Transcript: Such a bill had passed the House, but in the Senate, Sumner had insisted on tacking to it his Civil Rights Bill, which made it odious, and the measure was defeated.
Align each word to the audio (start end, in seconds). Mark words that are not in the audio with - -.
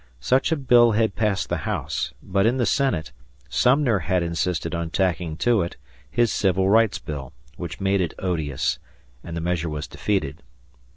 Such 0.19 0.51
a 0.51 0.55
bill 0.55 0.93
had 0.93 1.15
passed 1.15 1.47
the 1.49 1.57
House, 1.57 2.11
but 2.23 2.47
in 2.47 2.57
the 2.57 2.65
Senate, 2.65 3.11
Sumner 3.49 3.99
had 3.99 4.23
insisted 4.23 4.73
on 4.73 4.89
tacking 4.89 5.37
to 5.37 5.61
it 5.61 5.77
his 6.09 6.31
Civil 6.31 6.67
Rights 6.71 6.97
Bill, 6.97 7.33
which 7.55 7.79
made 7.79 8.01
it 8.01 8.15
odious, 8.17 8.79
and 9.23 9.37
the 9.37 9.41
measure 9.41 9.69
was 9.69 9.85
defeated. 9.87 10.41